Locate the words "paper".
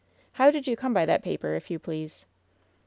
1.21-1.53